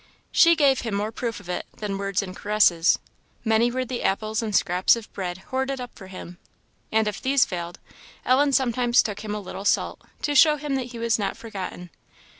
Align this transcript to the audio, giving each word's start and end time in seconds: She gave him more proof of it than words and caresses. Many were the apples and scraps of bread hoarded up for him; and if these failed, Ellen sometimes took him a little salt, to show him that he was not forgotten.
She 0.31 0.55
gave 0.55 0.81
him 0.81 0.95
more 0.95 1.11
proof 1.11 1.39
of 1.39 1.47
it 1.47 1.67
than 1.77 1.99
words 1.99 2.23
and 2.23 2.35
caresses. 2.35 2.97
Many 3.45 3.69
were 3.69 3.85
the 3.85 4.01
apples 4.01 4.41
and 4.41 4.55
scraps 4.55 4.95
of 4.95 5.13
bread 5.13 5.37
hoarded 5.53 5.79
up 5.79 5.91
for 5.93 6.07
him; 6.07 6.39
and 6.91 7.07
if 7.07 7.21
these 7.21 7.45
failed, 7.45 7.77
Ellen 8.25 8.51
sometimes 8.51 9.03
took 9.03 9.19
him 9.19 9.35
a 9.35 9.39
little 9.39 9.63
salt, 9.63 10.01
to 10.23 10.33
show 10.33 10.55
him 10.55 10.73
that 10.73 10.87
he 10.87 10.97
was 10.97 11.19
not 11.19 11.37
forgotten. 11.37 11.91